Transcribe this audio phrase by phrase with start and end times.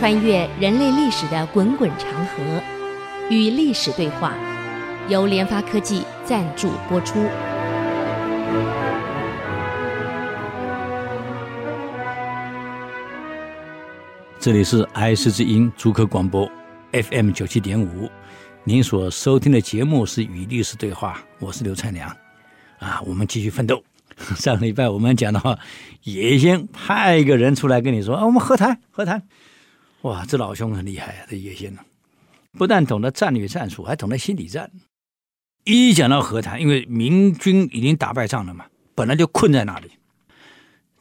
[0.00, 2.42] 穿越人类历史的滚滚长河，
[3.28, 4.32] 与历史对话，
[5.10, 7.22] 由联发科技赞助播出。
[14.38, 16.50] 这里是爱思之音主客广播
[16.92, 18.10] FM 九七点五，
[18.64, 22.08] 您所收听的节目是《与历史对话》，我是刘灿良。
[22.78, 23.84] 啊，我们继续奋斗。
[24.36, 25.58] 上个礼拜我们讲到，
[26.04, 29.22] 野先派一个人出来跟你说啊，我们和谈和谈。
[30.02, 31.26] 哇，这老兄很厉害啊！
[31.28, 31.82] 这野先呢，
[32.52, 34.70] 不但懂得战略战术，还懂得心理战。
[35.64, 39.90] 一讲到和谈，因为明军已经打败仗了嘛，本来就困在那里。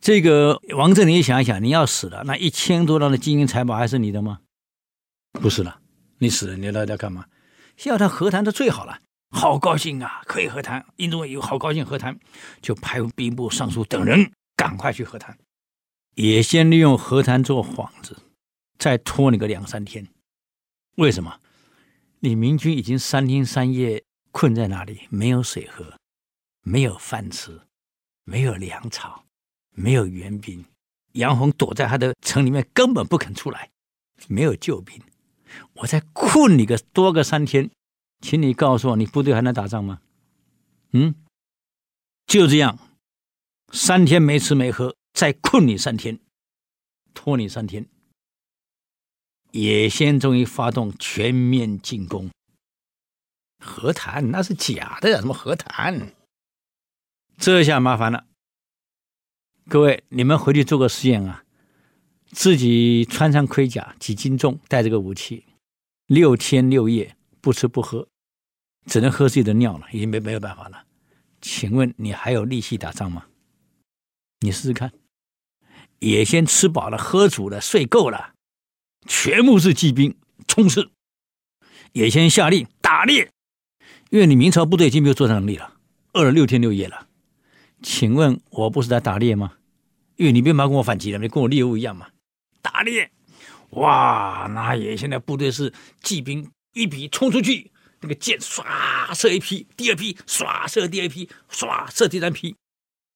[0.01, 4.39] 这个王振，你想一想，你要死了，那一千多两的金银财宝还是你的吗？
[5.33, 5.79] 不是了，
[6.17, 7.25] 你死了，你来来干嘛？
[7.85, 8.99] 要他和谈，就最好了。
[9.31, 10.85] 好高兴啊，可以和谈。
[10.97, 12.19] 英宗有好高兴和谈，
[12.61, 15.37] 就派兵部尚书等人赶快去和谈。
[16.15, 18.17] 也先利用和谈做幌子。
[18.79, 20.07] 再拖你个两三天，
[20.95, 21.39] 为什么？
[22.21, 25.97] 你明军已经三天三夜困在那里，没有水喝，
[26.63, 27.61] 没有饭吃，
[28.23, 29.25] 没有粮草，
[29.71, 30.63] 没有援兵。
[31.13, 33.69] 杨洪躲在他的城里面，根本不肯出来，
[34.27, 35.01] 没有救兵。
[35.73, 37.69] 我再困你个多个三天，
[38.21, 39.99] 请你告诉我，你部队还能打仗吗？
[40.91, 41.15] 嗯，
[42.27, 42.79] 就这样，
[43.73, 46.19] 三天没吃没喝，再困你三天，
[47.13, 47.85] 拖你三天。
[49.51, 52.29] 野先终于发动全面进攻，
[53.63, 56.13] 和谈那是假的，什么和谈？
[57.37, 58.25] 这下麻烦了。
[59.67, 61.43] 各位，你们回去做个实验啊，
[62.31, 65.45] 自己穿上盔甲，几斤重，带着个武器，
[66.05, 68.07] 六天六夜不吃不喝，
[68.85, 70.85] 只能喝自己的尿了，已经没没有办法了。
[71.41, 73.25] 请问你还有力气打仗吗？
[74.41, 74.91] 你试试看。
[75.99, 78.33] 野先吃饱了，喝足了，睡够了。
[79.07, 80.15] 全部是骑兵
[80.47, 80.91] 冲刺，
[81.93, 83.29] 也先下令打猎，
[84.09, 85.73] 因为你明朝部队已经没有作战能力了，
[86.13, 87.07] 饿了六天六夜了。
[87.81, 89.53] 请问我不是在打猎吗？
[90.17, 92.07] 因为你别忙跟我反击了，你跟我猎物一样嘛。
[92.61, 93.09] 打猎，
[93.69, 95.73] 哇，那也先的部队是
[96.03, 97.71] 骑兵一匹冲出去，
[98.01, 98.63] 那个箭唰
[99.13, 102.55] 射一批，第二批唰射第二批，唰射第三批，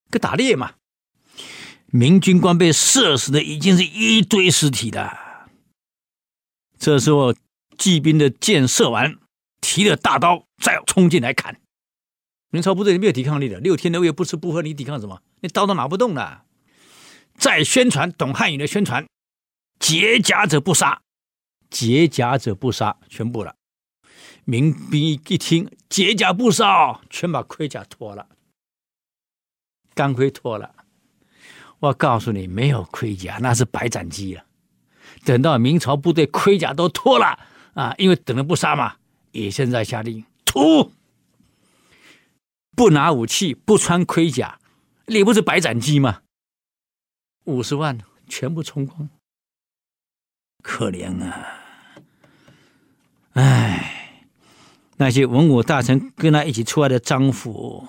[0.10, 0.76] 个打猎嘛。
[1.88, 5.23] 明军官被射死的已经是一堆尸体的。
[6.84, 7.34] 这时候，
[7.78, 9.18] 骑兵的箭射完，
[9.62, 11.62] 提着大刀再冲进来砍。
[12.50, 15.22] 明朝部队没有抵抗力了，六天六夜不吃不喝，你抵抗什么？
[15.40, 16.44] 你刀都拿不动了。
[17.38, 19.08] 再宣传，懂汉语的宣传：
[19.80, 21.02] 劫甲者不杀，
[21.70, 23.56] 劫甲者不杀，全部了。
[24.44, 28.28] 民兵一听劫甲不杀，全把盔甲脱了，
[29.94, 30.76] 钢盔脱了。
[31.80, 34.44] 我告诉你，没有盔甲，那是白斩鸡了。
[35.26, 37.40] 等到明朝部队盔甲都脱了
[37.74, 38.96] 啊，因为等了不杀嘛，
[39.32, 40.92] 也现在下令屠，
[42.76, 44.60] 不拿武器，不穿盔甲，
[45.08, 46.22] 你不是白斩鸡吗？
[47.46, 49.10] 五十万全部冲光，
[50.62, 51.60] 可怜啊！
[53.34, 54.20] 哎，
[54.98, 57.88] 那些文武大臣跟他一起出来的张辅、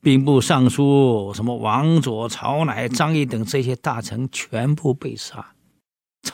[0.00, 5.52] 兵部尚书、什么王佐、曹乃、张翼等这些大臣，全部被杀。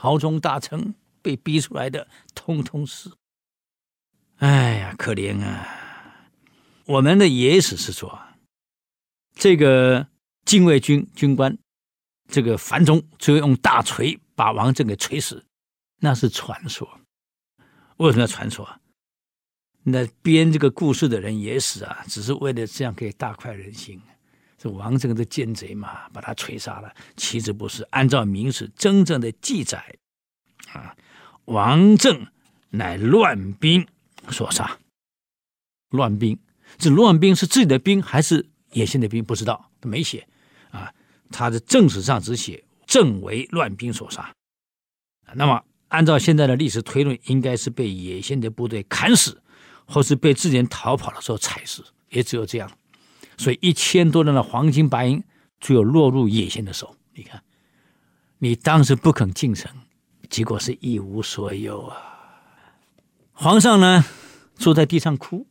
[0.04, 3.10] 朝中大臣被逼出来的，通通是。
[4.37, 6.28] 哎呀，可怜啊！
[6.84, 8.20] 我们的野史是说，
[9.34, 10.06] 这个
[10.44, 11.56] 禁卫军军官，
[12.28, 15.43] 这个樊中最后用大锤把王振给锤死，
[16.00, 16.87] 那是传说。
[17.97, 18.78] 为什么要传说？
[19.84, 23.98] 那编这个故事的人野史啊，只是为了这样可以大快人心。
[24.64, 26.91] 这王震的奸贼嘛，把他锤杀了。
[27.19, 29.94] 其实不是，按照明史真正的记载，
[30.72, 30.97] 啊，
[31.44, 32.26] 王震
[32.70, 33.86] 乃乱兵
[34.30, 34.78] 所杀。
[35.91, 36.38] 乱兵，
[36.78, 39.22] 这乱兵是自己的兵还是野先的兵？
[39.22, 40.26] 不知道，他没写。
[40.70, 40.91] 啊，
[41.31, 44.32] 他的正史上只写震为乱兵所杀。
[45.34, 49.43] 那么，按照现在的历史推论，应该是被野先的部队砍死，
[49.84, 52.78] 或是被自己逃跑的时候踩死，也只有这样。
[53.36, 55.22] 所以一千多人的黄金白银，
[55.60, 56.96] 最后落入野先的手。
[57.14, 57.42] 你看，
[58.38, 59.70] 你当时不肯进城，
[60.28, 61.96] 结果是一无所有啊！
[63.32, 64.04] 皇上呢，
[64.56, 65.46] 坐在地上哭。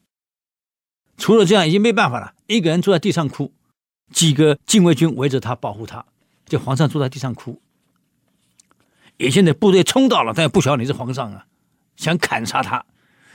[1.18, 2.34] 除了这样，已经没办法了。
[2.48, 3.54] 一个人坐在地上哭，
[4.12, 6.06] 几个禁卫军围着他保护他。
[6.46, 7.62] 就皇上坐在地上哭。
[9.18, 11.46] 野先的部队冲到了，但也不晓得你是皇上啊，
[11.96, 12.86] 想砍杀他。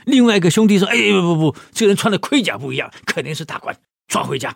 [0.05, 3.75] 另外一个兄弟说：“哎，不不不，这个人穿的盔甲不一样，肯定是大官。”
[4.09, 4.53] 抓回家，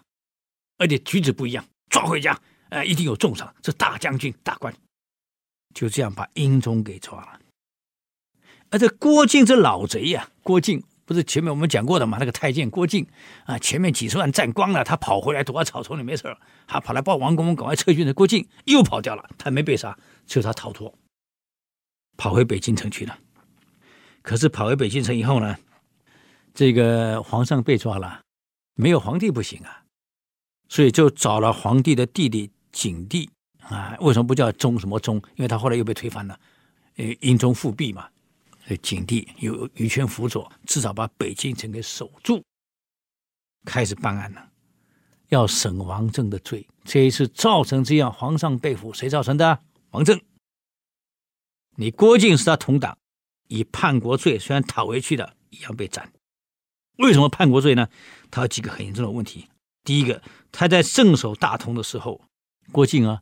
[0.78, 1.64] 而且举止不一样。
[1.90, 2.38] 抓回家，
[2.70, 4.74] 呃，一定有重赏，是大将军、大官。
[5.74, 7.40] 就这样把英宗给抓了。
[8.72, 12.18] 而这郭靖这老贼呀、郭靖不是前面我们讲过的嘛？
[12.20, 13.06] 那个太监郭靖
[13.46, 19.96] 啊，前面几十万战光了，他跑回来躲在草丛里没事儿，他跑来报王公公赶快撤军的，郭靖又跑掉了，他没被杀，
[20.26, 20.92] 就他逃脱，
[22.18, 23.20] 跑回北京城去了。
[24.24, 25.56] 可是跑回北京城以后呢，
[26.56, 28.22] 这个皇上被抓了，
[28.76, 29.84] 没有皇帝不行啊，
[30.70, 33.30] 所以就找了皇帝的弟弟景帝
[33.60, 33.96] 啊。
[34.02, 35.18] 为什么不叫忠什么忠？
[35.36, 36.40] 因为他后来又被推翻了，
[36.96, 38.10] 呃，英宗复辟嘛。
[38.82, 42.42] 景帝有于权辅佐，至少把北京城给守住。
[43.66, 44.50] 开始办案了，
[45.28, 46.66] 要审王政的罪。
[46.86, 49.60] 这一次造成这样，皇上被俘，谁造成的？
[49.92, 50.20] 王政。
[51.76, 52.98] 你郭靖是他同党，
[53.50, 56.12] 以叛国罪虽然讨回去的，一样被斩。
[56.98, 57.90] 为什么叛国罪呢？
[58.32, 59.48] 他有几个很严重的问题。
[59.84, 62.22] 第一个，他在镇守大同的时候，
[62.72, 63.22] 郭靖啊，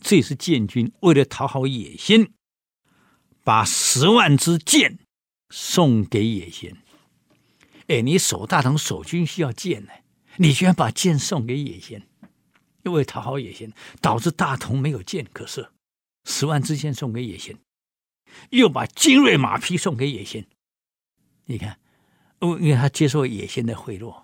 [0.00, 2.30] 这是建军，为了讨好野先。
[3.44, 4.98] 把十万支箭
[5.50, 6.76] 送给野先，
[7.86, 9.92] 哎，你守大同守军需要箭呢，
[10.38, 12.08] 你居然把箭送给野先，
[12.82, 15.70] 因为讨好野先，导致大同没有箭可射。
[16.24, 17.56] 十万支箭送给野先，
[18.50, 20.44] 又把精锐马匹送给野先。
[21.44, 21.78] 你看，
[22.40, 24.22] 哦因为他接受野先的贿赂，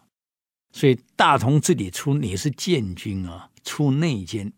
[0.72, 4.52] 所以大同这里出你是建军啊，出内奸。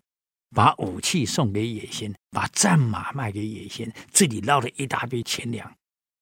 [0.56, 5.68] 把武器送给野先，把战马卖给野先，这里捞了一大堆钱粮，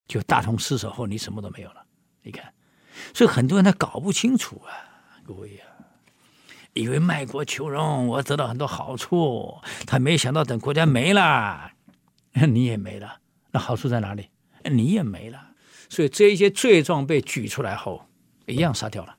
[0.08, 1.84] 就大同失守后，你什么都没有了。
[2.23, 2.50] 你看，
[3.12, 4.73] 所以很多人他搞不清楚啊，
[5.23, 5.69] 各位啊，
[6.73, 11.73] 以为卖国求荣，我得到很多好处，他没想到等国家没了，
[12.49, 13.20] 你也没了，
[13.50, 14.31] 那好处在哪里？
[14.64, 15.51] 你也没了。
[15.92, 18.08] 所以这一些罪状被举出来后，
[18.46, 19.14] 一样杀掉了。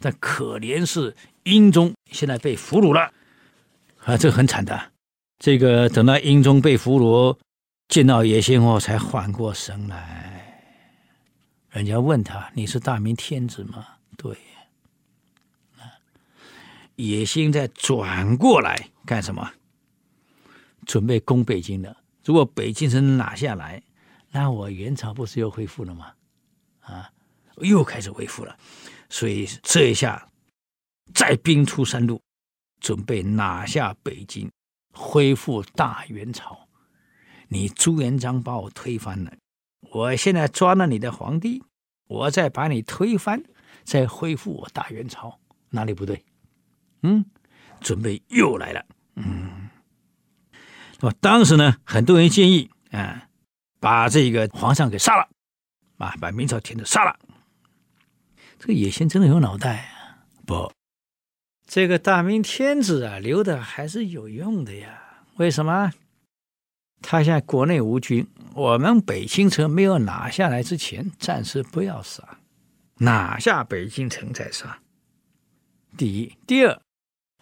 [0.00, 3.12] 但可怜是英宗现在被俘虏了。
[3.98, 4.92] 啊，这很惨的。
[5.38, 7.38] 这个等到英宗被俘虏，
[7.88, 10.72] 见到野心后才缓过神来。
[11.68, 13.86] 人家问他：“你是大明天子吗？”
[14.16, 14.34] 对。
[16.96, 19.52] 野心再转过来干什么？
[20.86, 21.94] 准备攻北京了。
[22.24, 23.82] 如果北京城拿下来，
[24.32, 26.12] 那我元朝不是又恢复了吗？
[26.80, 27.12] 啊，
[27.58, 28.56] 又开始恢复了。
[29.08, 30.28] 所以这一下
[31.14, 32.20] 再兵出三路。
[32.80, 34.50] 准备拿下北京，
[34.92, 36.66] 恢复大元朝。
[37.46, 39.32] 你朱元璋把我推翻了，
[39.92, 41.62] 我现在抓了你的皇帝，
[42.08, 43.44] 我再把你推翻，
[43.84, 45.38] 再恢复我大元朝，
[45.70, 46.24] 哪里不对？
[47.02, 47.24] 嗯，
[47.80, 48.84] 准备又来了。
[49.14, 49.70] 嗯，
[50.98, 53.28] 那么当时呢，很多人建议啊，
[53.82, 55.28] 把这个皇上给杀了，
[55.98, 57.18] 啊，把明朝天子杀了。
[58.60, 60.22] 这个野心真的有脑袋啊？
[60.46, 60.72] 不。
[61.66, 65.24] 这个大明天子啊，留的还是有用的呀。
[65.34, 65.90] 为什么？
[67.00, 68.24] 他现在国内无军，
[68.54, 72.38] 我们北京城没有拿下来之前，暂时不要杀，
[72.98, 74.78] 拿下北京城再杀。
[75.96, 76.80] 第一，第二，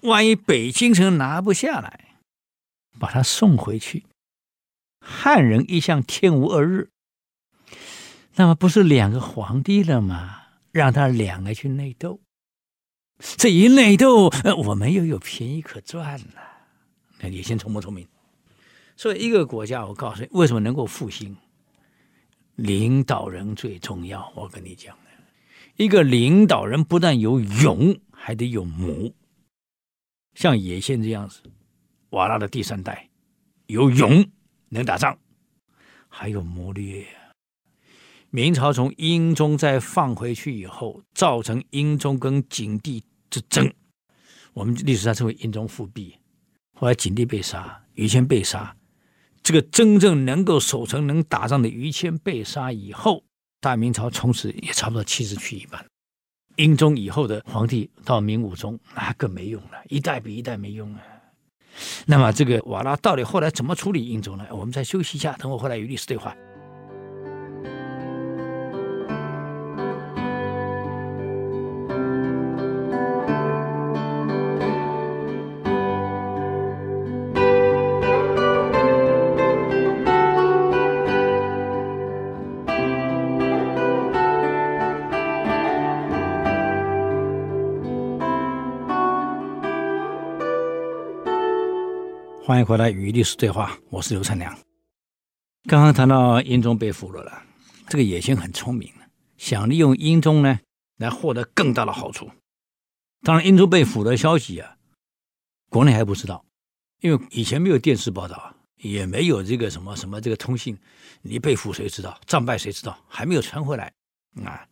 [0.05, 2.15] 万一北京城拿不下来，
[2.99, 4.07] 把他送回去。
[5.00, 6.91] 汉人一向天无二日，
[8.37, 10.37] 那么不是两个皇帝了吗？
[10.73, 12.20] 让他两个去内斗。
[13.19, 14.31] 这一内斗，
[14.67, 16.41] 我们又有便宜可赚了。
[17.20, 18.06] 那野先聪不聪明？
[18.97, 21.36] 所以一个国家，我告诉你，为什么能够复兴？
[22.55, 24.32] 领导人最重要。
[24.36, 24.96] 我跟你讲，
[25.77, 29.13] 一个领导人不但有勇，还得有谋。
[30.34, 31.43] 像野先这样子，
[32.10, 33.10] 瓦剌的第三代，
[33.67, 34.31] 有勇，
[34.70, 35.17] 能打仗，
[36.08, 37.06] 还有谋略。
[38.31, 43.05] 明朝从英宗再放回去以后，造成英宗跟景帝。
[43.32, 43.72] 之争，
[44.53, 46.17] 我们历史上称为英宗复辟。
[46.77, 48.77] 后来景帝被杀，于谦被杀。
[49.41, 53.22] 这个真正能够守城、能打仗的于谦被杀以后，
[53.60, 55.86] 大明朝从此也差不多气势去一半。
[56.56, 61.03] 英宗以后的皇帝到明武宗，那更没用了，一代比一代没用啊。
[62.06, 64.44] 那么这个瓦拉到底后来怎么处理英宗呢？
[64.51, 66.34] 我们再休息一下，等我回来与历史对话。
[92.51, 94.53] 欢迎回来与历史对话，我是刘灿良。
[95.69, 97.45] 刚刚谈到英宗被俘虏了，
[97.87, 98.93] 这个野心很聪明，
[99.37, 100.59] 想利用英宗呢
[100.97, 102.29] 来获得更大的好处。
[103.23, 104.75] 当然，英宗被俘的消息啊，
[105.69, 106.45] 国内还不知道，
[106.99, 110.77] 因为以前没有电视报道，也没有这个什么什么这个通信，
[111.23, 112.19] 你被俘谁知道？
[112.27, 112.99] 战败谁知道？
[113.07, 113.93] 还没有传回来
[114.45, 114.67] 啊！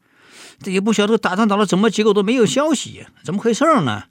[0.58, 4.08] 这也不晓得打仗打到怎么结果都没有消息，怎么回事呢？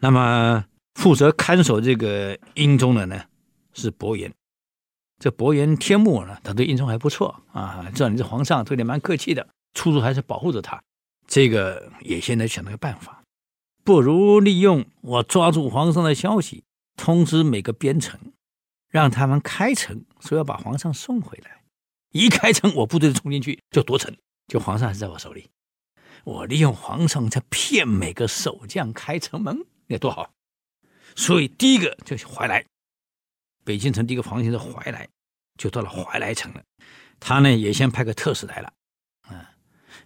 [0.00, 0.66] 那么
[0.98, 3.22] 负责看守这个英宗的呢
[3.72, 4.34] 是伯颜，
[5.20, 10.82] 这伯颜天目呢，他对英宗还不错啊，知道你是皇上，对你蛮客气的，处处还是保护着他。
[11.28, 13.22] 这个也现在想了个办法，
[13.84, 16.64] 不如利用我抓住皇上的消息，
[16.96, 18.18] 通知每个边城，
[18.90, 21.62] 让他们开城，说要把皇上送回来。
[22.10, 24.12] 一开城，我部队就冲进去就夺城。
[24.48, 25.48] 就皇上还是在我手里，
[26.24, 30.28] 我利用皇上在骗每个守将开城门，那多好！
[31.18, 32.64] 所以第一个就是怀来，
[33.64, 35.08] 北京城第一个防线是怀来，
[35.58, 36.62] 就到了怀来城了。
[37.18, 38.72] 他呢也先派个特使来了，
[39.22, 39.50] 啊，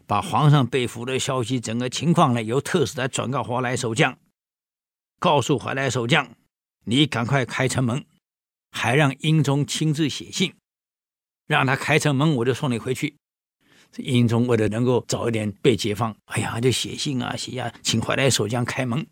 [0.06, 4.18] 把皇上被俘的消息整个情况呢由特使来转告怀来守将，
[5.18, 6.34] 告诉怀来守将，
[6.86, 8.06] 你赶快开城门，
[8.70, 10.54] 还让英宗亲自写信，
[11.46, 13.14] 让他开城门，我就送你回去。
[13.92, 19.06] 这英宗为了能够早一点被解放，哎呀，就写信啊写呀、请怀来守将开门，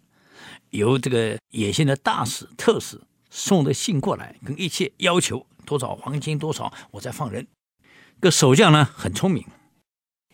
[0.71, 7.47] 由这个野心的大使特使送的信过来，跟一切要求多少黄金多少，我再放人。
[8.21, 9.47] 这个守将呢很聪明，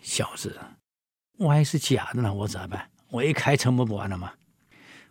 [0.02, 0.58] 小子，
[1.38, 2.90] 万一是假的呢，我咋办？
[3.10, 4.32] 我一开城门不完了吗？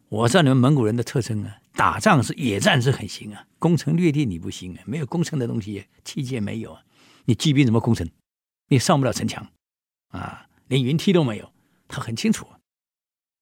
[0.09, 6.83] 我知道你们蒙古人的特征啊，打仗是野战是很行啊，攻城略地你不行啊，没有攻城的东西，器械没有啊，
[7.25, 8.09] 你骑兵怎么攻城？
[8.67, 9.47] 你上不了城墙，
[10.09, 11.51] 啊，连云梯都没有。
[11.87, 12.47] 他很清楚，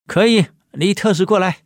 [0.05, 0.45] 可以，
[0.77, 1.63] 你特使过来，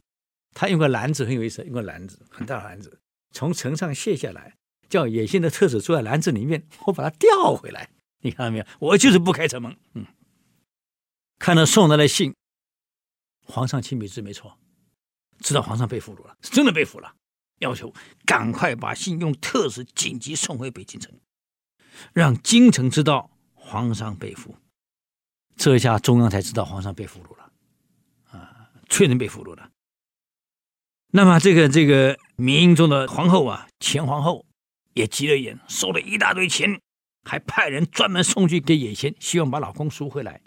[0.54, 3.00] 他用个篮子很有意思，用个篮子很大的篮子，
[3.32, 4.58] 从城上卸下来，
[4.90, 7.90] 叫野心的特使坐在篮子里面，我把他调回来。
[8.20, 8.66] 你看到没有？
[8.80, 9.78] 我就是不开城门。
[9.94, 10.06] 嗯，
[11.40, 12.36] 看到送来的信，
[13.46, 14.58] 皇上亲笔字没错，
[15.40, 17.16] 知道皇上被俘虏了，是真的被俘了，
[17.60, 17.94] 要求
[18.26, 21.14] 赶快把信用特使紧急送回北京城，
[22.14, 23.32] 让京城知道。
[23.70, 24.56] 皇上被俘，
[25.58, 27.47] 这下中央才知道皇上被俘虏了，
[28.90, 29.70] 确认被俘虏了。
[31.12, 34.46] 那么这个这个明英宗的皇后啊，前皇后
[34.94, 36.80] 也急了眼，收了一大堆钱，
[37.24, 40.42] 还派人专门送去给野先，希望把老公赎回来。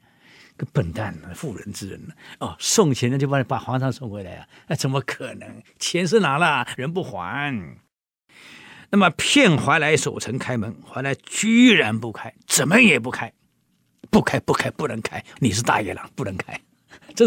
[0.57, 4.47] 个笨蛋，妇人之仁呢，哦，送钱的就把把皇上送回来啊？
[4.69, 5.63] 那怎么可能？
[5.79, 7.79] 钱是拿了，人不还。
[8.91, 13.33] 那么骗怀来守城开门，怀来居然不开，怎么也不开，
[14.11, 16.61] 不开不开不能开，你是大野狼不能开，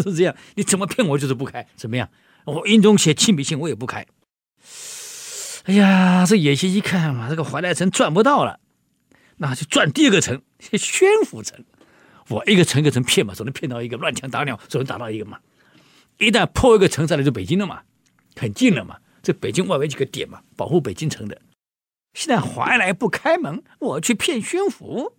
[0.01, 2.09] 就是这样，你怎么骗我就是不开，怎么样？
[2.45, 4.05] 我英宗写亲笔信我也不开。
[5.65, 8.59] 哎呀，这野心一看嘛，这个怀来城赚不到了，
[9.37, 11.63] 那就赚第二个城，宣府城。
[12.29, 15.39] 我一个城一个城骗嘛，总能骗到一个，乱枪打鸟总能打到一个嘛。
[16.17, 17.83] 一旦破一个城，再来就北京了嘛，
[18.35, 21.39] 很近了嘛，这北京外围几个点嘛，保护北京城的。
[22.13, 25.15] 现在怀来不开门，我去骗宣府，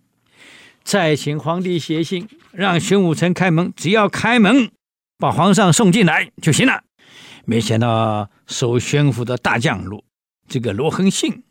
[0.85, 4.71] 再请皇帝写信让宣武城开门，只要开门
[5.17, 6.83] 把皇上送进来就行了。
[7.43, 10.05] 没想到守宣府的大将罗
[10.47, 11.43] 这个罗恒信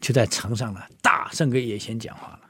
[0.00, 2.40] 就在城上呢，大声跟野贤讲话了：“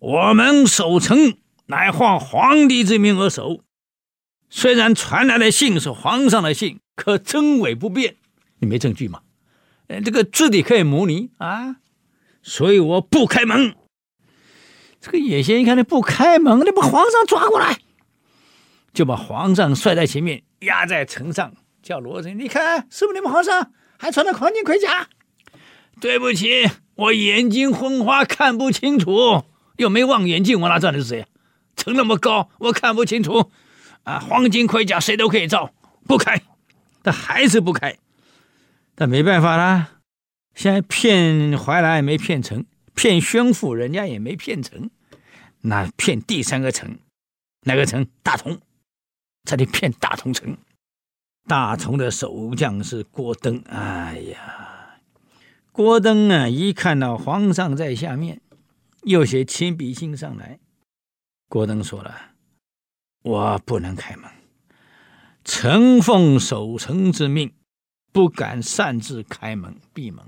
[0.00, 3.60] 我们守城乃换皇帝之命而守，
[4.48, 8.16] 虽然传来的信是皇上的信，可真伪不辨，
[8.60, 9.20] 你没证据吗？”
[9.88, 11.76] 呃，这个字体可以模拟啊，
[12.42, 13.76] 所以我不开门。
[15.06, 17.78] 这个野仙一看，你不开门，你把皇上抓过来，
[18.92, 25.06] 就把皇上帅在前面，压在城上，叫罗成，你看是不是你们皇上还穿着黄金盔甲？
[26.00, 29.44] 对不起，我眼睛昏花，看不清楚，
[29.76, 31.24] 又没望远镜，我哪知道你是谁？
[31.76, 33.52] 城那么高，我看不清楚。
[34.02, 35.70] 啊，黄金盔甲谁都可以造，
[36.08, 36.42] 不开，
[37.04, 37.96] 他还是不开。
[38.96, 40.00] 但没办法啦，
[40.56, 42.64] 现在骗怀来没骗成，
[42.96, 44.90] 骗宣府人家也没骗成，
[45.68, 46.96] 那骗第三个城，
[47.62, 48.06] 哪个城？
[48.22, 48.60] 大同，
[49.42, 50.56] 这里骗大同城。
[51.48, 53.60] 大同的守将是郭登。
[53.66, 55.00] 哎呀，
[55.72, 58.40] 郭登啊，一看到皇上在下面，
[59.02, 60.60] 又写亲笔信上来，
[61.48, 62.14] 郭登说了
[63.24, 64.30] ：“我不能开门，
[65.44, 67.52] 臣奉守城之命。”
[68.12, 70.24] 不敢擅自开门闭门，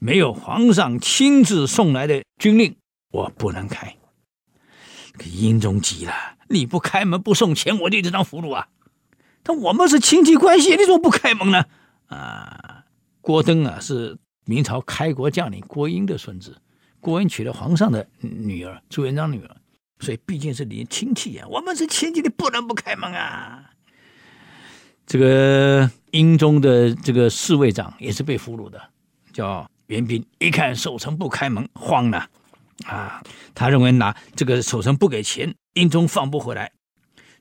[0.00, 2.74] 没有皇上亲自送来的军令，
[3.12, 3.96] 我不能开。
[5.22, 6.12] 英宗急了，
[6.48, 8.68] 你不开门不送钱，我就一直当俘虏啊！
[9.42, 11.64] 但我们是亲戚关系，你怎么不开门呢？
[12.06, 12.84] 啊，
[13.20, 16.56] 郭登啊，是明朝开国将领郭英的孙子，
[17.00, 19.56] 郭英娶了皇上的女儿朱元璋女儿，
[20.00, 21.46] 所以毕竟是你亲戚啊。
[21.48, 23.70] 我们是亲戚，你不能不开门啊！
[25.06, 28.80] 这个英宗的这个侍卫长也是被俘虏的，
[29.32, 32.26] 叫袁斌一看守城不开门，慌了
[32.86, 33.22] 啊！
[33.54, 36.72] 他认为拿这个守城不给钱，英宗放不回来，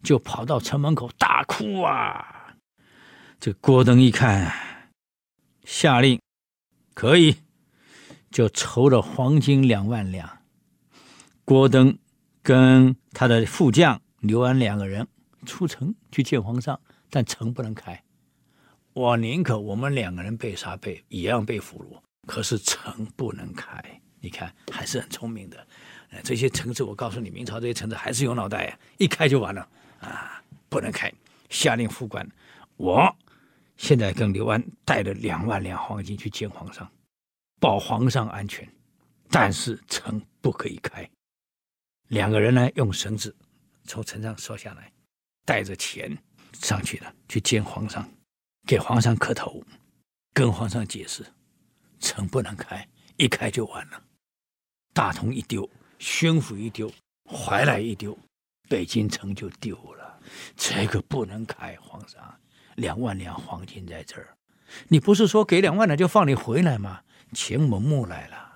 [0.04, 2.56] 就跑到城门口大哭啊！
[3.40, 4.54] 这郭登一看，
[5.66, 6.22] 下令
[6.94, 7.38] 可以，
[8.32, 10.40] 就筹了黄金两万两。
[11.44, 11.98] 郭登
[12.42, 15.08] 跟他的副将刘安两个人
[15.46, 18.02] 出城去见皇上，但城不能开。
[18.94, 22.00] 我宁可我们两个人被杀，被一样被俘虏。
[22.26, 25.68] 可是城不能开，你看还是很聪明的。
[26.12, 29.68] 呃这些城市，我告诉你，明朝这些城市还是有脑袋呀，一开就完了
[30.00, 30.42] 啊！
[30.70, 31.12] 不能开，
[31.50, 32.26] 下令副官，
[32.78, 33.14] 我
[33.76, 36.90] 现在跟刘安带了两万两黄金去见皇上，
[37.60, 38.66] 保皇上安全，
[39.30, 41.08] 但是城不可以开。
[42.08, 43.36] 两个人呢，用绳子
[43.84, 44.90] 从城上摔下来，
[45.46, 46.18] 带着钱
[46.54, 48.08] 上去了，去见皇上，
[48.66, 49.62] 给皇上磕头，
[50.34, 51.26] 跟皇上解释。
[52.00, 52.88] 城不能开，
[53.18, 54.04] 一开就完了。
[54.94, 56.92] 大同一丢，宣府一丢，
[57.26, 58.18] 怀来一丢，
[58.70, 60.20] 北京城就丢了。
[60.56, 62.22] 这个不能开，皇上，
[62.76, 64.38] 两万两黄金在这儿，
[64.88, 67.02] 你不是说给两万两就放你回来吗？
[67.34, 68.54] 钱我募来了。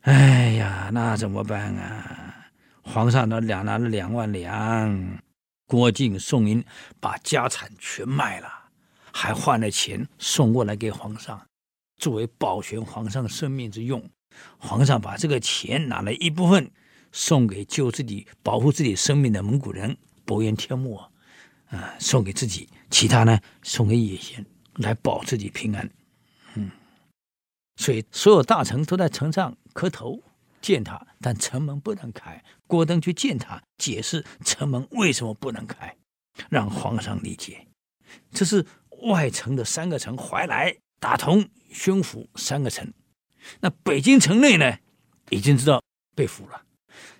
[0.00, 2.48] 哎呀，那怎么办啊？
[2.82, 5.18] 皇上那两拿了两万两，
[5.66, 6.64] 郭靖、宋英
[6.98, 8.48] 把家产全卖了，
[9.12, 11.40] 还换了钱送过来给皇上。
[11.98, 14.02] 作为保全皇上生命之用，
[14.58, 16.70] 皇上把这个钱拿了一部分
[17.10, 21.00] 送给救自己、保护自己生命的蒙古人伯颜天目，
[21.66, 24.44] 啊，送给自己；其他呢，送给野先
[24.76, 25.90] 来保自己平安。
[26.54, 26.70] 嗯，
[27.76, 30.22] 所以所有大臣都在城上磕头
[30.60, 32.42] 见他，但城门不能开。
[32.66, 35.96] 郭登去见他，解释城门为什么不能开，
[36.48, 37.66] 让皇上理解。
[38.30, 38.64] 这是
[39.02, 41.48] 外城的三个城：怀来、大同。
[41.74, 42.92] 宣府三个城，
[43.60, 44.78] 那北京城内呢，
[45.30, 45.82] 已经知道
[46.14, 46.62] 被俘了，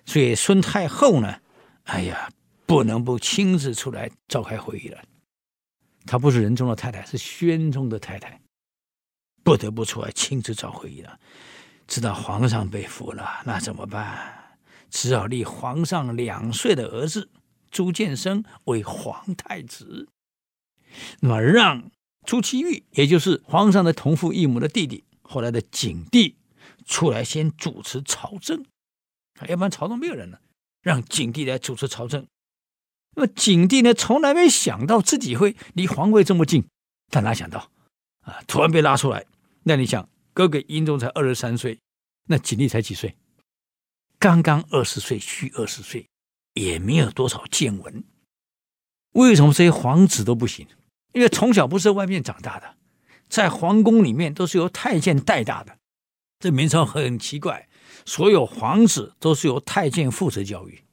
[0.05, 1.39] 所以孙太后呢，
[1.83, 2.29] 哎呀，
[2.65, 5.03] 不能不亲自出来召开会议了。
[6.05, 8.41] 她不是仁宗的太太，是宣宗的太太，
[9.43, 11.19] 不得不出来亲自召会议了。
[11.87, 14.57] 知道皇上被俘了，那怎么办？
[14.89, 17.29] 只好立皇上两岁的儿子
[17.71, 20.07] 朱见深为皇太子，
[21.21, 21.91] 那么让。
[22.25, 26.35] 朱祁钰，也就是皇上的同父异母的弟弟，后来的景帝，
[26.85, 28.63] 出来先主持朝政，
[29.47, 30.39] 要不然朝中没有人了，
[30.81, 32.27] 让景帝来主持朝政。
[33.15, 36.65] 那么景帝呢，从来没想到自己会离皇位这么近，
[37.09, 37.71] 他哪想到
[38.21, 39.25] 啊，突然被拉出来。
[39.63, 41.79] 那你想，哥哥英宗才二十三岁，
[42.27, 43.15] 那景帝才几岁？
[44.19, 46.07] 刚刚二十岁，虚二十岁，
[46.53, 48.03] 也没有多少见闻。
[49.11, 50.67] 为什么这些皇子都不行？
[51.13, 52.75] 因为从小不是在外面长大的，
[53.29, 55.77] 在皇宫里面都是由太监带大的。
[56.39, 57.67] 这明朝很奇怪，
[58.05, 60.83] 所有皇子都是由太监负责教育。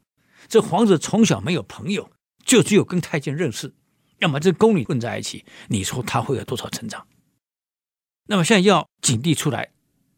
[0.47, 2.09] 这皇子从小没有朋友，
[2.45, 3.73] 就只有跟太监认识，
[4.19, 5.45] 要么这宫里混在一起。
[5.67, 7.05] 你说他会有多少成长？
[8.27, 9.69] 那么现在要景帝出来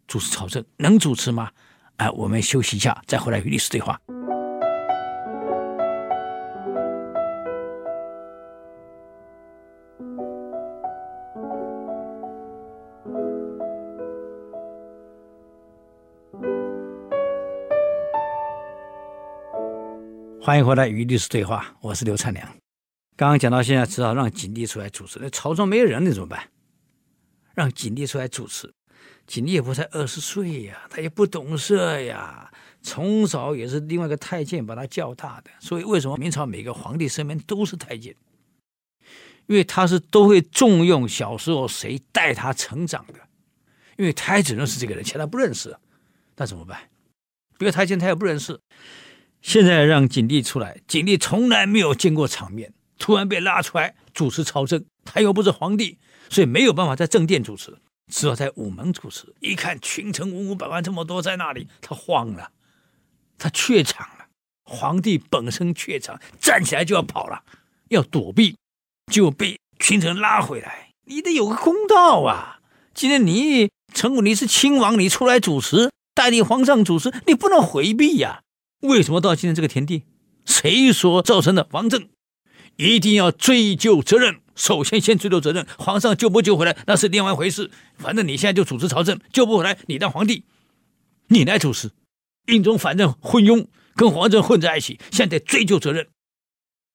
[0.08, 1.52] 主持朝政，能主持吗？
[1.98, 4.00] 哎，我们休息一下，再回来与历史对话。
[20.46, 22.46] 欢迎回来与历史对话，我是刘灿良。
[23.16, 25.18] 刚刚讲到现在，只好让景帝出来主持。
[25.22, 26.50] 那朝中没有人，那怎么办？
[27.56, 28.74] 让景帝出来主持。
[29.26, 32.52] 景帝也不才二十岁呀，他也不懂事呀，
[32.82, 35.52] 从小也是另外一个太监把他教大的。
[35.62, 38.14] 所以为什么明朝每个皇帝身边都是太监？
[39.48, 43.14] 因为他是都会重用小时候谁带他成长的。
[43.96, 45.74] 因为太子认识这个人，其他不认识，
[46.36, 46.90] 那怎么办？
[47.58, 48.60] 别的太监他也不认识。
[49.44, 57.78] 现在让景帝出来，景帝从来没有见过场面，突然被拉出来主持朝政，他又不是皇帝，所以没有办法在正殿主持，
[58.10, 59.36] 只好在午门主持。
[59.42, 62.52] 一看群臣五五百万这么多在那里，他慌了，
[63.38, 64.26] 他怯场了。
[64.64, 67.44] 皇帝本身怯场，站起来就要跑了，
[67.90, 68.56] 要躲避，
[69.12, 70.92] 就被群臣拉回来。
[71.06, 72.62] 你得有个公道啊！
[72.94, 78.40] 既然你成武，你是亲王，你出来主持，代理皇上主持，你不能回避呀。
[78.84, 80.04] 为什么到今天这个田地？
[80.46, 82.10] 谁说造成的王政？
[82.76, 84.42] 一定要追究责任。
[84.56, 85.66] 首先，先追究责任。
[85.78, 87.72] 皇上救不救回来，那是另外一回事。
[87.98, 90.44] 反正你现在就主持朝政，救不回来，你当皇帝，
[91.28, 91.92] 你来主持。
[92.48, 96.10] 英宗反正昏庸，跟皇政混在一起，现在追究责任。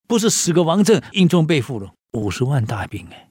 [0.07, 3.31] 不是死个王政，英宗被俘了五十万大兵哎！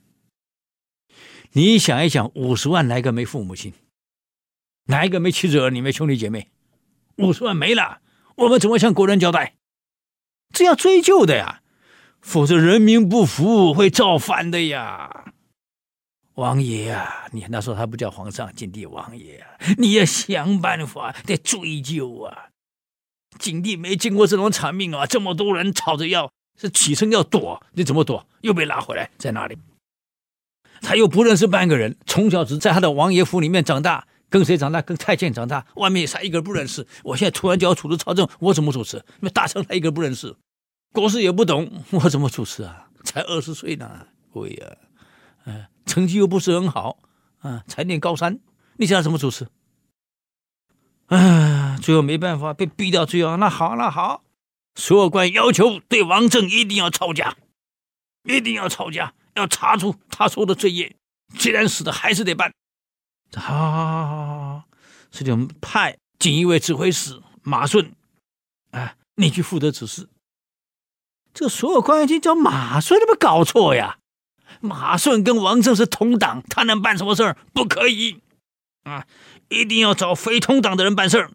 [1.52, 3.74] 你想一想，五十万来个没父母亲，
[4.86, 6.50] 哪一个没妻子儿女没兄弟姐妹？
[7.18, 8.02] 五十万没了，
[8.38, 9.56] 我们怎么向国人交代？
[10.54, 11.62] 这要追究的呀，
[12.22, 15.34] 否则人民不服会造反的呀。
[16.36, 22.50] 王爷啊，你那时候他不叫皇上，景帝王爷啊，你要想办法得追究啊。
[23.40, 28.28] 景帝没见过这种场面啊，这么多人吵着要是起身要躲，你怎么躲？
[28.42, 29.58] 又被拉回来，在哪里？
[30.82, 34.82] 他又不认识半个人，从小只在他的王爷府里面长大，跟谁长大？
[34.82, 36.86] 跟太监长大，外面啥一个不认识。
[37.04, 39.04] 我现在突然就要主持朝政，我怎么主持？
[39.20, 40.36] 那大臣他一个不认识，
[40.92, 42.90] 国事也不懂，我怎么主持啊？
[43.04, 44.68] 才二十岁呢，对呀，
[45.46, 45.66] 嗯。
[45.86, 46.98] 成绩又不是很好，
[47.40, 48.40] 啊，才念高三，
[48.76, 49.48] 你想怎么主持？
[51.06, 54.26] 啊，最后没办法，被逼到最后，那好，那好，
[54.76, 57.38] 所有官要求对王政一定要抄家，
[58.26, 60.94] 一定要抄家，要查出他说的罪业，
[61.38, 62.52] 既然死的还是得办。
[63.36, 64.64] 好，好，好，好，好，
[65.12, 67.94] 这就派锦衣卫指挥使马顺，
[68.72, 70.08] 啊，你去负责指示。
[71.34, 74.00] 这所有官员就叫马顺，有没有搞错呀？
[74.60, 77.38] 马顺跟王政是同党，他能办什么事儿？
[77.54, 78.22] 不可以
[78.84, 79.06] 啊！
[79.50, 81.32] 一定要找非同党的人办事儿。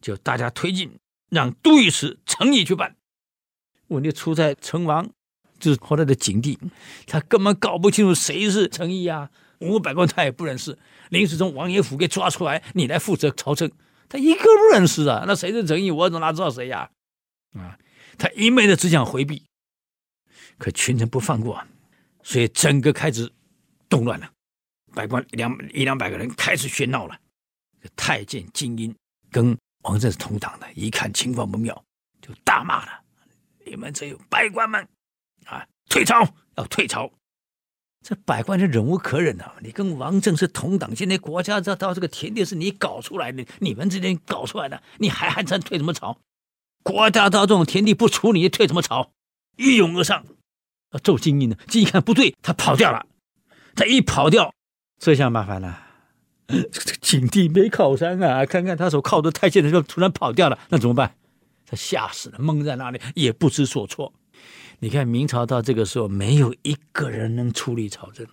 [0.00, 2.96] 就大家推进，让都御史程驿去办。
[3.88, 5.10] 问题出在成王，
[5.58, 6.58] 就是后来的景帝，
[7.06, 10.78] 他根本搞不清楚谁是程驿啊，文武百官他也不认识。
[11.10, 13.70] 临时从王爷府给抓出来，你来负责朝政，
[14.08, 15.24] 他一个不认识啊。
[15.26, 15.90] 那谁是诚意？
[15.90, 16.90] 我怎么哪知道谁呀？
[17.54, 17.78] 啊！
[18.18, 19.46] 他一味的只想回避，
[20.58, 21.62] 可群臣不放过。
[22.22, 23.30] 所以整个开始
[23.88, 24.28] 动乱了，
[24.92, 27.16] 百官两一两百个人开始喧闹了。
[27.94, 28.92] 太监精英
[29.30, 31.84] 跟王振是同党的，一看情况不妙，
[32.20, 33.00] 就大骂了
[33.64, 34.88] ：“你们这有百官们
[35.44, 36.26] 啊，退朝！
[36.56, 37.08] 要退朝！”
[38.08, 39.54] 这百官是忍无可忍啊！
[39.60, 46.16] 你跟王政是同党，现在国家这到这个田地是你搞出来的，你们之间搞出来的，你还还想退什么朝？
[46.84, 49.10] 国家到这种田地不处理，退什么朝？
[49.56, 50.24] 一拥而上。
[50.90, 51.56] 啊，周金英呢？
[51.66, 53.04] 金英看不对，他跑掉了。
[53.74, 54.54] 他一跑掉，
[55.00, 55.82] 这下麻烦了。
[56.46, 58.46] 这个景帝没靠山啊！
[58.46, 61.16] 看看他所靠的太监的时候，突然跑掉了，那怎么办？
[61.66, 64.12] 他吓死了，懵在那里，也不知所措。
[64.78, 68.26] 你看明朝到这个时候，没有一个人能处理朝政。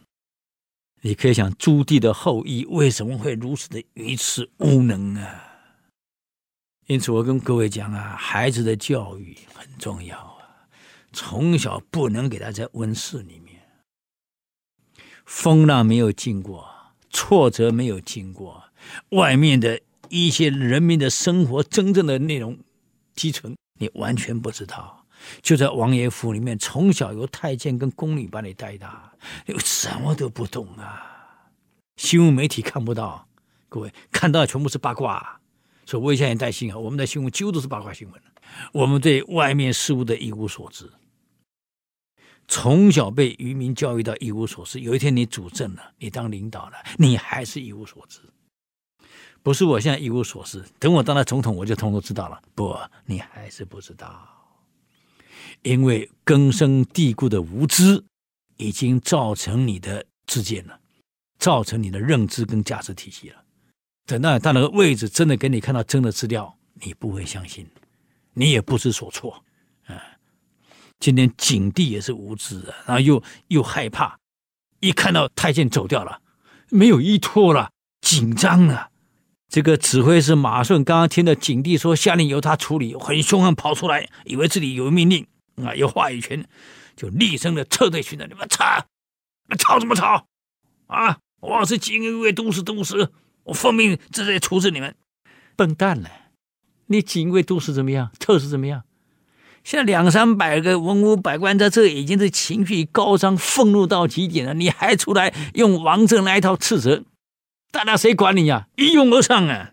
[1.01, 5.51] 你可以想，朱棣的后裔为什么会如此的愚痴无能啊？
[6.87, 10.67] 因此，我跟各位讲啊，孩子的教育很重要啊。
[11.13, 13.61] 从小不能给他在温室里面，
[15.25, 16.69] 风浪没有经过，
[17.09, 18.63] 挫折没有经过，
[19.09, 19.79] 外面的
[20.09, 22.57] 一些人民的生活真正的内容
[23.13, 25.02] 基层，你完全不知道。
[25.41, 29.11] 就在王爷府里面，从小由太监跟宫女把你带大，
[29.45, 31.49] 你什么都不懂啊！
[31.97, 33.27] 新闻媒体看不到，
[33.69, 35.39] 各位看到的全部是八卦，
[35.85, 38.21] 所以危险也带信啊，我们的新闻几乎都是八卦新闻，
[38.71, 40.89] 我们对外面事物的一无所知。
[42.47, 48.19] 从小被愚民教育到一无所知，有一天你主政了，你当领导了，你还是一无所知。
[49.41, 52.41] 不是我现在一无所知，等我当了总统，我就通通知道了。
[52.53, 54.27] 不，你还是不知道，
[55.61, 58.03] 因为根深蒂固的无知
[58.57, 60.79] 已经造成你的自见了，
[61.39, 63.43] 造成你的认知跟价值体系了。
[64.05, 67.65] 等到他那个位置真的给你看到真的资料，你不会相信，
[68.33, 69.43] 你也不知所措
[69.85, 69.95] 啊。
[70.99, 74.17] 今天景帝也是无知啊，然后又又害怕，
[74.79, 76.21] 一看到太监走掉了，
[76.69, 78.89] 没有依托了，紧张了。
[79.49, 86.47] 这个指挥是马顺刚刚听到景帝说下令由他处理，很凶悍跑出来，以为这里有命令啊，有话语权，
[86.95, 88.25] 就厉声的撤退去了。
[88.27, 88.85] 你们吵，
[89.57, 90.27] 吵什么吵？
[90.87, 93.09] 啊，我是锦衣卫都司都使，
[93.43, 94.95] 我奉命直接处置你们。
[95.55, 96.09] 笨蛋了，
[96.87, 98.11] 你锦衣卫都使怎么样？
[98.19, 98.83] 特使怎么样？
[99.63, 107.03] 现在两三百个文武百官在这已经是情绪高涨、愤怒到极点了，你还出来用王政那一套斥责，
[107.71, 108.67] 大家谁管你呀？
[108.75, 109.71] 一拥而上啊！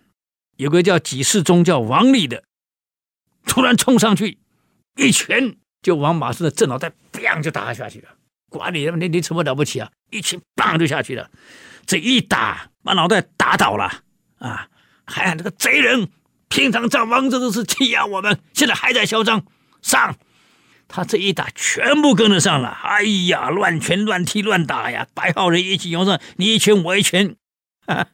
[0.56, 2.44] 有个叫几世宗叫王立的，
[3.46, 4.38] 突然冲上去，
[4.96, 8.08] 一拳就往马顺的正脑袋砰就打下去了。
[8.48, 9.90] 管你你你什么了不起啊？
[10.10, 11.30] 一拳砰就下去了，
[11.86, 14.02] 这一打把脑袋打倒了
[14.38, 14.68] 啊！
[15.04, 16.08] 还喊那个贼人，
[16.48, 19.44] 平常仗王政的事欺压我们，现在还在嚣张。
[19.82, 20.16] 上，
[20.88, 22.68] 他这一打全部跟得上了。
[22.68, 25.06] 哎呀，乱拳乱踢乱打呀！
[25.14, 27.36] 白号人一起涌上，你一拳我一拳。
[27.86, 28.08] 啊，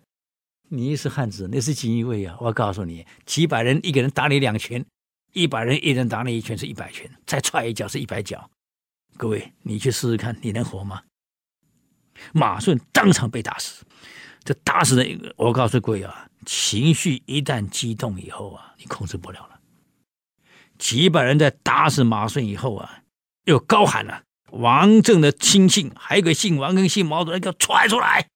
[0.69, 2.37] 你是汉子，你是锦衣卫呀！
[2.41, 4.85] 我告诉你，几百人一个人打你两拳，
[5.37, 8.51] 一百人一人打你一拳是一百拳，再踹一脚是一百脚。
[9.19, 11.03] 各位，你去试试看，你能活吗？
[12.33, 13.85] 马顺当场被打死。
[14.43, 19.61] 这打死人，我告诉各位啊，情绪一旦激动以后啊，你控制不了了。
[20.79, 23.03] 几百人在打死马顺以后啊，
[23.45, 24.23] 又高喊了
[24.53, 28.27] ：“王正的亲信，还有个姓王跟姓毛的人，给我踹出来，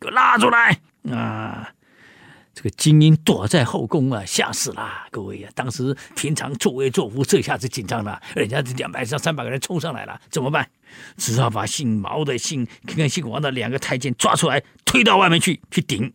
[0.00, 1.59] 给我拉出来啊！”
[2.60, 5.50] 这个精英躲在后宫啊，吓死了各位啊！
[5.54, 10.68] 当时平常作威作福，这下子紧张了，人家这两百上三百个人冲上来了，怎么办？
[11.16, 16.12] 只好把姓毛的、姓跟姓王的两个太监抓出来，推到外面去去顶。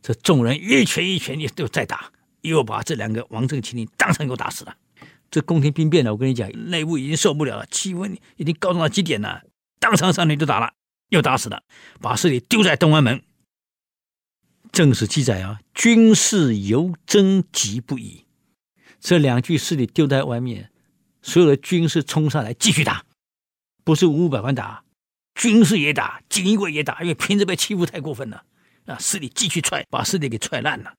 [0.00, 4.74] 这众人一拳一拳又再打，又把这两个王正麒麟当场给我打死了。
[5.30, 9.42] 这宫廷兵变了，我跟你讲，内部已经受不了了，气温已经高涨到极点了，
[9.78, 10.72] 当场上去就打了，
[11.10, 11.62] 又打死了，
[12.00, 13.22] 把尸体丢在东安门。
[14.72, 18.24] 正史记载啊，军士犹争疾不已。
[18.98, 20.70] 这两具尸体丢在外面，
[21.20, 23.04] 所有的军士冲上来继续打，
[23.84, 24.82] 不是五五百万打，
[25.34, 28.44] 军士也打，锦衣卫也打，因为平时被欺负太过分了
[28.86, 30.94] 啊，尸体继续踹，把尸体给踹烂了。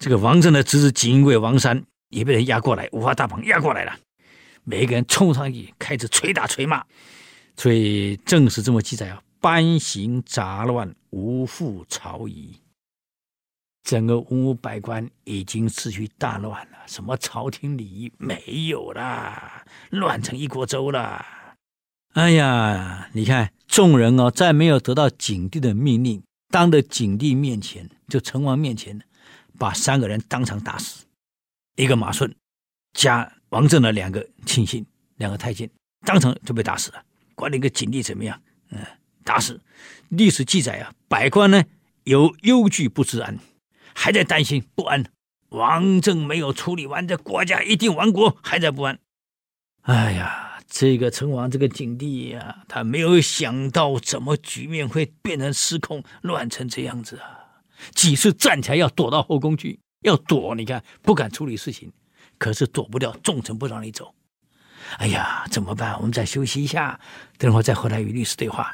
[0.00, 3.96] 这个王正的侄子锦衣卫王山也被人押过来，五花大绑押过来了，
[4.64, 6.84] 每一个人冲上去开始捶打捶骂，
[7.56, 9.22] 所以正史这么记载啊。
[9.46, 12.56] 班行杂乱，无复朝仪。
[13.84, 21.24] 整个文武百官已经秩序大乱了，什么朝廷礼仪没有了，乱成一锅粥了。
[22.14, 29.00] 哎呀，你看众人哦，在没有得到景帝的命令，当着景帝面前，就成王面前，
[29.56, 31.06] 把三个人当场打死，
[31.76, 32.34] 一个马顺
[32.94, 34.84] 加王正的两个亲信，
[35.18, 35.70] 两个太监，
[36.04, 37.04] 当场就被打死了。
[37.36, 38.42] 管那个景帝怎么样？
[38.70, 38.84] 嗯。
[39.26, 39.60] 打死，
[40.08, 41.64] 历史记载啊，百官呢
[42.04, 43.40] 有忧惧不知安，
[43.92, 45.04] 还在担心不安。
[45.48, 49.00] 王政没有处理完，这国家一定亡国，还在不安。
[49.82, 57.62] 哎呀，这个成王这个景帝呀，他没有想到怎么局面会变成失控，乱成这样子啊！
[57.96, 61.92] 几次站起来要躲到后宫去，要躲，你看不敢处理事情，
[62.38, 64.14] 可是躲不掉，重臣不让你走。
[64.98, 65.96] 哎呀，怎么办？
[65.96, 67.00] 我们再休息一下，
[67.38, 68.70] 等会儿再回来与历史对话。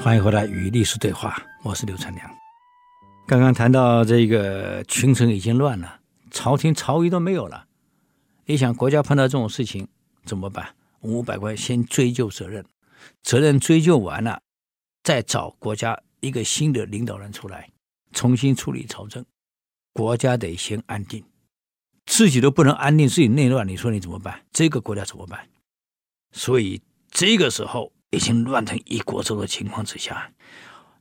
[0.00, 2.30] 欢迎回来与历史对话，我是刘传良。
[3.26, 7.66] 刚刚谈到这个群臣已经乱了，朝廷朝仪都没有了。
[8.46, 9.88] 你想，国家碰到这种事情。
[10.24, 10.76] 怎么办？
[11.00, 12.64] 文武百官先追究责任，
[13.22, 14.40] 责任追究完了，
[15.02, 17.70] 再找国家一个新的领导人出来，
[18.12, 19.24] 重新处理朝政。
[19.92, 21.24] 国家得先安定，
[22.06, 24.44] 自己都不能安定，自己内乱，你说你怎么办？
[24.52, 25.48] 这个国家怎么办？
[26.30, 30.30] 所以这个时候已经乱成一锅粥的情况之下，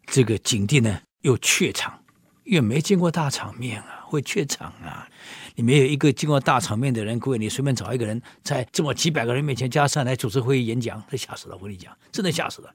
[0.06, 2.04] 这个景帝呢又怯场，
[2.44, 5.08] 因为没见过大场面啊，会怯场啊。
[5.56, 11.56] 你没有一个经过大场面的人，各位，你随便找一个人，在这么几百个人面前加上来主持会议演讲，这吓死了！
[11.56, 12.74] 我跟你讲，真的吓死了。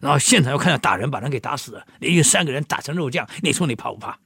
[0.00, 4.18] 然后现场又看到打人，把人给打死了，连续三个人打成肉酱，你说你怕不怕？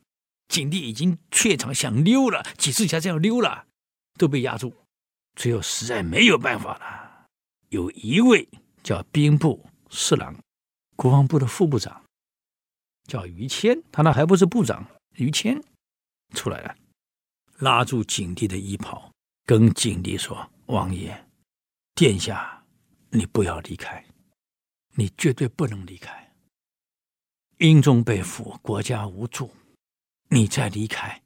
[0.49, 3.67] 景帝已经怯场想溜了，几次想这样溜了，
[4.17, 4.73] 都被压住，
[5.37, 7.27] 最后实在没有办法了。
[7.69, 8.49] 有一位
[8.83, 10.37] 叫兵部侍郎，
[10.97, 12.03] 国防部的副部长，
[13.05, 15.63] 叫于谦，他那还不是部长，于谦
[16.35, 16.77] 出来了。
[17.59, 19.13] 拉住景帝的衣袍，
[19.45, 21.27] 跟景帝说：“王爷，
[21.95, 22.65] 殿下，
[23.11, 24.05] 你不要离开，
[24.95, 26.33] 你绝对不能离开。
[27.59, 29.55] 英宗被俘，国家无助，
[30.29, 31.21] 你再离开，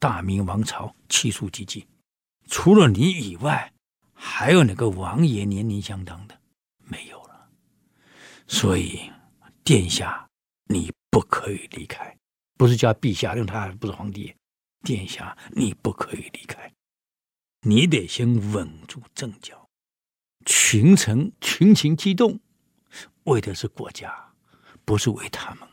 [0.00, 1.86] 大明王朝气数寂寂。
[2.48, 3.72] 除了你以外，
[4.12, 6.40] 还有哪个王爷年龄相当的？
[8.48, 9.10] 所以，
[9.64, 10.28] 殿下，
[10.68, 12.16] 你不可以离开。
[12.56, 14.34] 不是叫陛下，因为他不是皇帝。”
[14.84, 16.72] 殿下，你不可以离开，
[17.62, 19.68] 你得先稳住阵脚。
[20.44, 22.38] 群臣群情激动，
[23.24, 24.32] 为的是国家，
[24.84, 25.68] 不是为他们。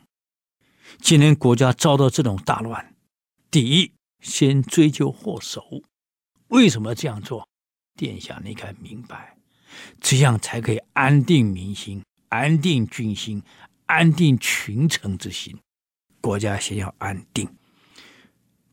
[0.98, 2.96] 今天国家遭到这种大乱，
[3.52, 5.62] 第一，先追究祸首，
[6.48, 7.48] 为什么这样做？
[7.94, 9.38] 殿下，你该明白，
[10.00, 12.02] 这样才可以安定民心，
[12.34, 13.40] 安定军心，
[13.86, 15.56] 安定群臣之心。
[16.20, 17.48] 国家先要安定。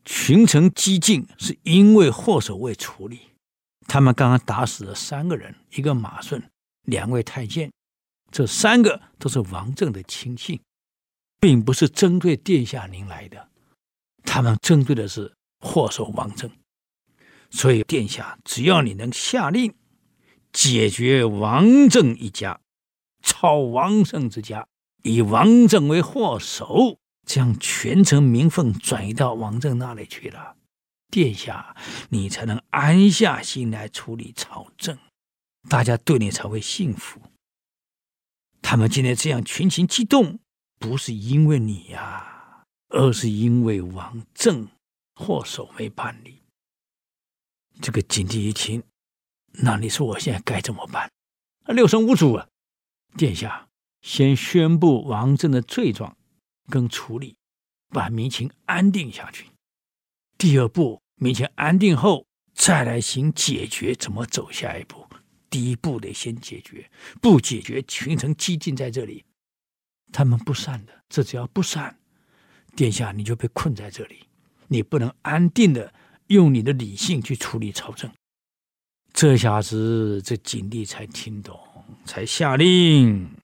[0.04, 3.20] 群臣激进，是因为祸首未处理。
[3.88, 6.42] 他们刚刚打死了三个人，一个马顺，
[6.88, 7.72] 两位太监，
[8.32, 10.60] 这三个都是王政的亲信，
[11.40, 13.48] 并不是针对殿下您来的。
[14.24, 16.50] 他们针对的是祸首王政。
[17.52, 19.76] 所以殿下，只要你能下令
[20.52, 22.60] 解决王政一家，
[23.22, 24.68] 抄王胜之家，
[25.04, 30.56] 以王政为祸首，将全城民愤转移到王政那里去了。
[31.10, 31.76] 殿下，
[32.10, 34.98] 你才能安下心来处理朝政，
[35.70, 37.22] 大家对你才会信服。
[38.62, 40.40] 他们今天这样群情激动，
[40.80, 44.68] 不是因为你呀，而是因为王政
[45.16, 46.42] 祸首没办理。
[47.82, 48.84] 这个景帝一听，
[49.54, 51.12] 那你说我现在该怎么办？
[51.66, 52.48] 六神无主啊！
[53.18, 53.68] 殿下，
[54.02, 56.16] 先宣布王政的罪状
[56.70, 57.36] 跟处理，
[57.90, 59.48] 把民情安定下去。
[60.38, 65.06] 第二步，民情安定后，再来行解决，怎么走下一步？
[65.50, 66.90] 第一步得先解决，
[67.22, 69.26] 不解决，群臣激进在这里，
[70.14, 71.04] 他们不散的。
[71.10, 72.00] 这只要不散，
[72.76, 74.24] 殿下你就被困在这里，
[74.70, 75.94] 你不能安定的
[76.28, 78.10] 用你的理性去处理朝政。
[79.12, 81.60] 这下子，这景帝才听懂，
[82.14, 83.38] 才下令：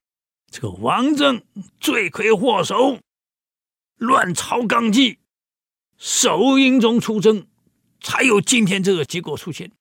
[0.51, 1.41] 这个王政
[1.80, 2.99] 罪魁祸首，
[3.95, 5.19] 乱朝纲纪，
[5.97, 7.47] 首英宗出征，
[8.01, 9.71] 才有今天这个结果出现。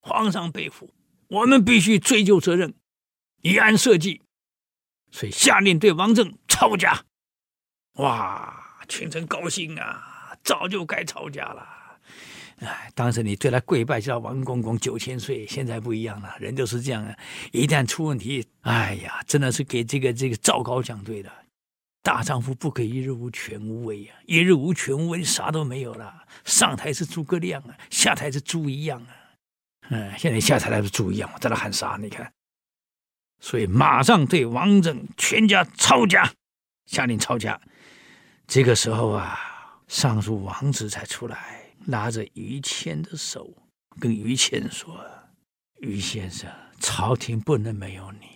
[0.00, 0.92] 皇上被俘。
[1.28, 2.74] 我们必须追究责任，
[3.42, 4.20] 以案设计，
[5.12, 7.04] 所以下令对王政抄家。
[7.92, 10.36] 哇，群臣高兴啊！
[10.42, 11.75] 早就该抄家了。
[12.60, 17.14] 哎，当时你对他跪拜叫王公公九千岁，现在不一样了，人都是这样啊。
[17.52, 21.32] 一旦出问题，哎呀，真的是给这个这个赵高讲对了。
[22.02, 26.24] 大丈夫不可一日无权无威呀，一日无权无威，啥都没有了。
[26.44, 29.08] 上台是诸葛亮啊，下台是猪一样啊。
[29.90, 32.32] 嗯，现在下台来是猪一样，我在那喊啥，你看，
[33.40, 36.32] 所以马上对王政全家抄家，
[36.86, 37.60] 下令抄家。
[38.46, 39.38] 这个时候啊，
[39.88, 41.55] 尚书王子才出来，
[41.86, 43.54] 拉着于谦的手，
[43.98, 45.00] 跟于谦说
[45.80, 48.26] ：“于先生，朝廷不能没有你。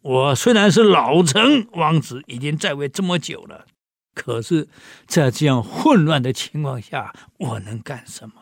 [0.00, 3.66] 我虽然是老臣，王子已经在位这么久了，
[4.14, 4.68] 可是，
[5.06, 8.34] 在这样混乱的情况下，我能干什么？”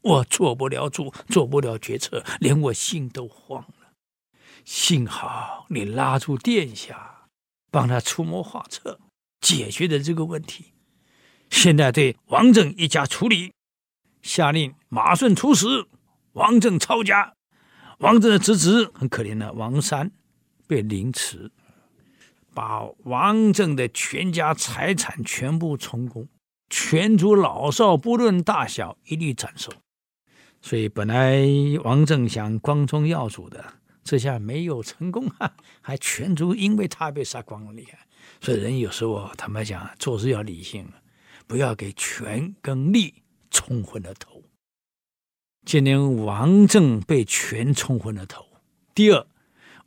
[0.00, 3.92] 我做不了主，做不了决策，连我心都慌了。
[4.64, 7.28] 幸好你拉住殿下，
[7.70, 9.00] 帮他出谋划策，
[9.40, 10.72] 解决了这个问题。
[11.50, 13.52] 现在对王政一家处理，
[14.22, 15.86] 下令马顺处死，
[16.32, 17.34] 王政抄家。
[17.98, 20.10] 王政的侄子很可怜的王三
[20.68, 21.50] 被凌迟，
[22.54, 26.28] 把王政的全家财产全部充公，
[26.70, 29.72] 全族老少不论大小一律斩首。
[30.60, 31.44] 所以本来
[31.82, 33.64] 王政想光宗耀祖的，
[34.04, 37.72] 这下没有成功啊， 还全族因为他被杀光了。
[37.72, 37.98] 你看，
[38.40, 40.86] 所以人有时候坦白讲，做事要理性，
[41.48, 44.44] 不要给权跟利冲昏了头。
[45.64, 48.46] 今年王政被权冲昏了头。
[48.94, 49.26] 第二，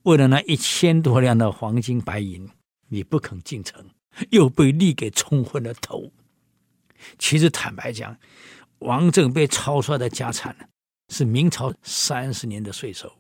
[0.02, 2.50] 为了那一千多两的黄金白银，
[2.90, 3.90] 你不肯进城，
[4.32, 6.12] 又被利给冲昏了头。
[7.18, 8.18] 其实坦白讲。
[8.80, 10.72] 王政被抄出来的家产
[11.10, 13.16] 是明朝三十年的税收，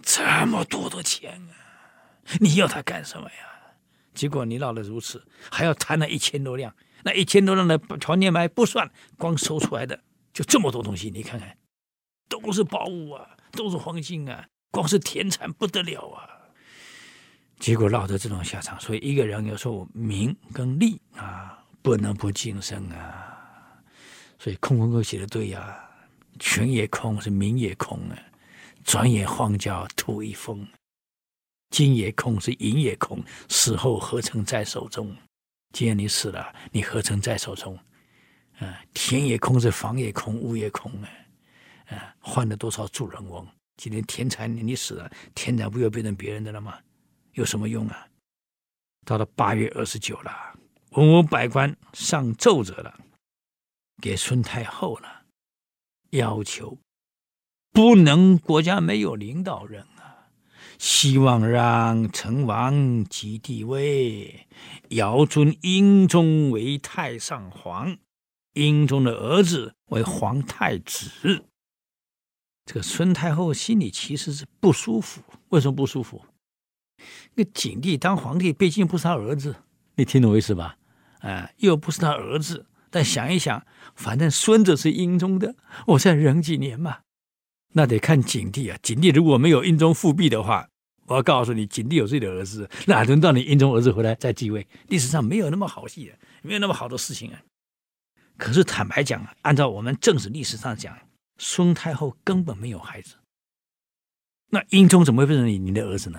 [0.00, 2.38] 这么多的钱啊！
[2.38, 3.74] 你要他干什么呀？
[4.14, 6.72] 结果你闹得如此，还要贪那一千多两，
[7.06, 11.56] 那一千多两的黄金白不算，光收出来的就这么多东西，你看看，
[12.28, 16.28] 都是宝物啊，都是黄金啊，光是田产不得了啊！
[17.60, 23.80] 结果落得这种下场，所以一个人有时候名跟利啊，不能不谨慎啊。
[24.40, 25.78] 所以空空哥写的对呀、
[26.40, 28.18] 权也空，是名也空啊，
[28.82, 30.66] 转眼荒郊土一封，
[31.70, 35.16] 金也空，是银也空，死后何曾在手中？
[35.76, 37.78] 既然你死了，你何曾在手中？
[38.60, 41.08] 啊，田也空，是房也空，屋也空啊，
[41.88, 43.46] 啊，换了多少主人翁？
[43.76, 46.78] 今天田产你死了，田产不又变成别人的了吗？
[47.32, 48.08] 有什么用啊？
[49.04, 50.32] 到了八月二十九了，
[50.92, 52.98] 文武百官上奏折了。
[54.00, 55.24] 给孙太后了，
[56.12, 56.78] 要求
[57.72, 59.86] 不能国家没有领导人，
[60.78, 64.46] 希望让成王即帝位，
[64.90, 67.96] 遥尊英宗为太上皇，
[68.52, 71.44] 英宗的儿子为皇太子。
[72.64, 76.24] 这个孙太后心里其实是不舒服，为什么不舒服？
[77.34, 79.56] 那景帝当皇帝，毕竟不是他儿子，
[79.94, 80.76] 你听懂我意思吧？
[81.20, 82.66] 啊，又不是他儿子。
[82.90, 85.54] 但想一想，反正孙子是英宗的，
[85.88, 87.00] 我再忍几年嘛。
[87.76, 88.78] 那得看景帝啊。
[88.82, 90.66] 景帝如果没有英宗复辟的话，
[91.04, 94.66] 我要告诉你，景帝有自己的儿子，哪轮到你英宗儿子回来再继位？
[94.88, 97.42] 历史上没有那么好戏的，没有那么好的事情啊。
[98.38, 100.98] 可是坦白讲，按照我们正史历史上讲，
[101.36, 103.16] 孙太后根本没有孩子。
[104.48, 106.18] 那英宗怎么会变成你你的儿子呢？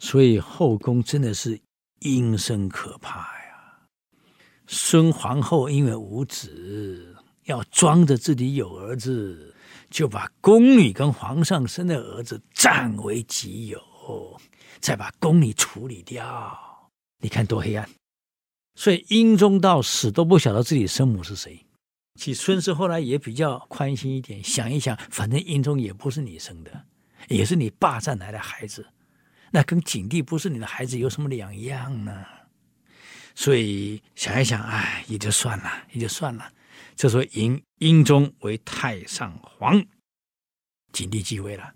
[0.00, 1.60] 所以后宫真的是
[2.00, 3.86] 阴森可怕呀。
[4.66, 9.54] 孙皇后因为无子，要装着自己有儿子，
[9.90, 14.40] 就把宫女跟皇上生的儿子占为己有，
[14.80, 16.90] 再把宫女处理掉。
[17.20, 17.88] 你看多黑暗！
[18.74, 21.64] 所以英宗到死都不晓得自己生母是谁。
[22.14, 26.84] 其实孙氏后来也比较宽心一点，想一想，反正英宗也不是你生的，
[27.28, 28.86] 也是你霸占来的孩子，
[29.50, 32.24] 那跟景帝不是你的孩子有什么两样呢？
[33.34, 36.52] 所以想一想，哎，也就算了，也就算了。
[36.96, 39.84] 这时候，英英宗为太上皇，
[40.92, 41.72] 景帝继位了。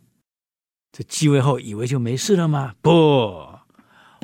[0.92, 2.74] 这继位后，以为就没事了吗？
[2.82, 3.48] 不。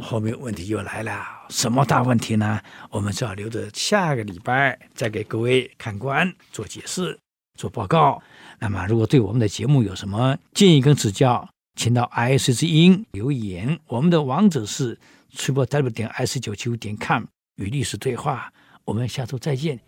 [0.02, 2.60] 后面问题又来了，什么大问题呢？
[2.90, 7.18] 我们只好留着下个礼拜再给各位看官做解释、
[7.54, 8.22] 做报告。
[8.60, 13.80] 那么，如果对我们的节目有什么建议跟指教，请到 IC 之音留言。
[13.86, 14.96] 我们的网址是
[15.34, 17.24] triplew 点 ic 九七五点 com，
[17.56, 18.52] 与历史对话。
[18.84, 19.87] 我们下周再见。